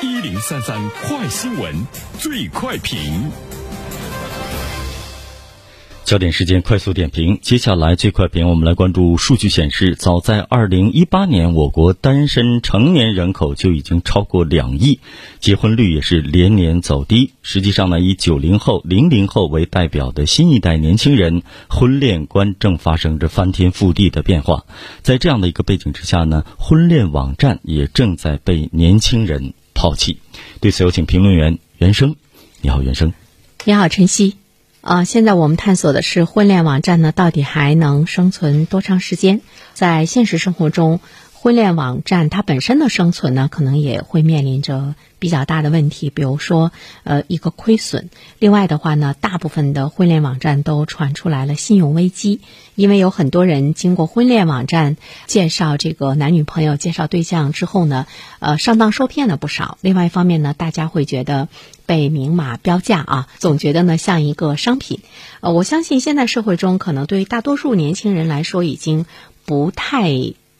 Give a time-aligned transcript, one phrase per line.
[0.00, 1.74] 一零三三快新闻，
[2.20, 3.00] 最快评。
[6.04, 15.00] 焦点时间快速点评，接下来最快评，我们来关注数据显示，早在二零一八年，我国单身成年人口就已经超过两亿，
[15.40, 17.32] 结婚率也是连年走低。
[17.42, 24.64] 实际上呢，以九零后、零零后为代表的新一代年轻人，婚恋观正发生着翻天覆地的变化。
[25.02, 30.18] 在这样的一个背景之下呢，婚恋网站也正在被年轻人抛弃。
[30.58, 32.16] 对此，有请评论员袁生。
[32.60, 33.12] 你好，袁生。
[33.64, 34.34] 你好，晨曦。
[34.80, 39.40] 啊，现在我们探索的是婚恋网站呢，到底还能生存多长时间？
[39.74, 40.98] 在现实生活中，
[41.40, 44.94] 婚恋网站它本身的生存呢，可能也会面临着。
[45.20, 46.70] 比较大的问题，比如说，
[47.02, 48.08] 呃，一个亏损。
[48.38, 52.40] 另外的话呢，大部分的婚恋网站都传出来了信用危机，
[52.76, 58.06] 因为有很多人经过婚恋网站介绍这个男女朋友、介绍对象之后呢，
[58.38, 59.76] 呃，上当受骗了不少。
[59.80, 61.48] 另外一方面呢，大家会觉得
[61.84, 65.00] 被明码标价啊，总觉得呢像一个商品。
[65.40, 69.04] 呃，我相信现在社会中可能对大多数年轻人来说，已经
[69.44, 70.12] 不太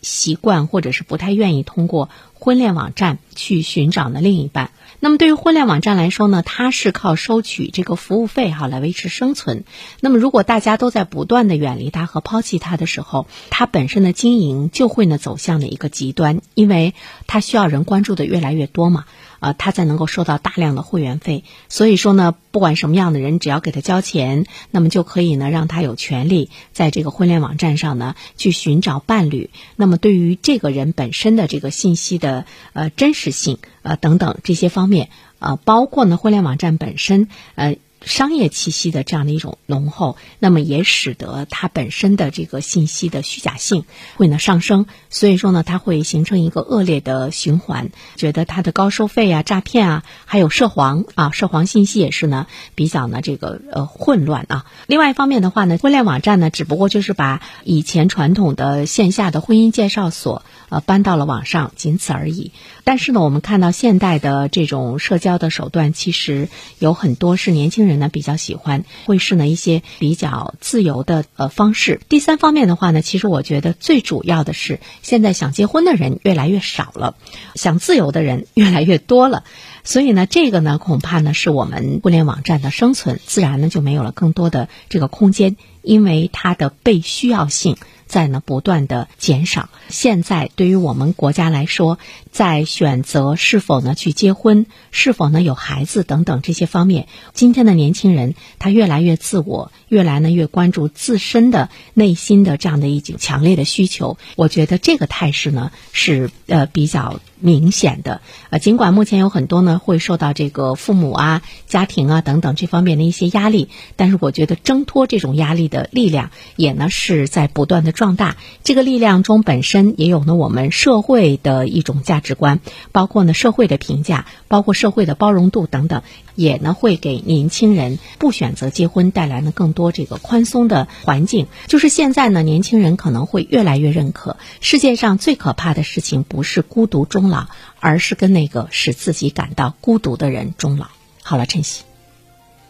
[0.02, 2.08] 习惯或者是不太愿意通过。
[2.40, 4.72] 婚恋网站去寻找呢另一半。
[5.00, 9.62] 那么对于婚恋网站来说呢，它是靠收取这个服务费哈来维持生存。
[10.00, 16.94] 那么如果大家都在不断的远离它和抛弃它的时候，它本身的经营就会呢走向了一个极端，因为
[17.28, 19.04] 它需要人关注的越来越多嘛。
[19.40, 29.50] 呃，他才能够收到大量的会员费，所以说呢，不管什么样的人，只要给他交钱，那么就可以呢，让他有权利在这个婚恋网站上呢去寻找伴侣。
[29.76, 37.76] 那么对于这个人本身的这个信息的呃真实性啊等等这些方面，啊，包括呢互联网站本身呃。
[38.02, 43.84] 商业气息的这样的一种浓厚，那么也使得它本身的这个信息的虚假性
[44.16, 47.90] 会呢上升，所以说呢，它会形成一个恶劣的循环。
[48.16, 54.66] 觉得它的高收费啊、诈骗啊，还有涉黄啊、涉黄信息也是呢比较呢这个呃混乱啊。
[54.86, 62.52] 另外一方面的话呢，婚恋网站呢，只不过就是把以前传统的线下的婚姻介绍所呃搬到了网上，仅此而已。
[62.84, 66.48] 但是呢，我们看到现代的这种社交的手段，其实
[66.78, 72.00] 有很多是年轻人人呢比较喜欢，会是呢一些比较自由的呃方式。
[72.08, 77.16] 第三方面的话呢，其实我觉得最主要的是，现在想结婚的人越来越少了，
[77.56, 79.42] 想自由的人越来越多了。
[79.82, 87.76] 所以呢，这个呢恐怕呢是我们互联网站的生存，自然呢就没有了更多的这个空间，因为它的被需要性。
[88.08, 89.68] 在呢不断的减少。
[89.88, 91.98] 现在对于我们国家来说，
[92.32, 104.18] 在选择是否呢去结婚、是否呢有孩子等等这些方面，今天的年轻人他越来越自我，越来呢越关注自身的内心的这样的一种强烈的需求。
[104.36, 108.20] 我觉得这个态势呢是呃比较明显的。
[108.50, 117.92] 呃，尽管目前有很多呢会受到这个父母啊、家庭啊等等这方面的一些压力，但是我觉得挣脱这种压力的力量也呢是在不断的。
[117.92, 122.60] 壮大这个力量中本身也有呢我们社会的一种价值观，
[122.92, 126.02] 包括呢社会的评价，包括社会的包容度等等，
[126.38, 131.48] 也呢会给年轻人不选择结婚带来呢更多这个宽松的环境。
[131.66, 137.48] 就是现在呢年轻人可能会越来越认可，世界上最可怕的事情不是孤独终老，
[137.80, 140.86] 而是跟那个使自己感到孤独的人终老。
[141.24, 141.82] 好了，晨曦，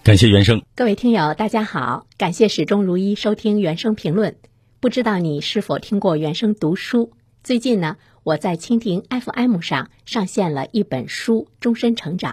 [0.03, 0.63] 感谢原生。
[0.75, 4.37] 各位听友，大家好，感谢始终如一收听原声评论。
[4.81, 7.13] 不知道你是否听过原声读书？
[7.45, 12.33] 最近呢，我在蜻蜓 FM 上上线了一本书《终身成长》，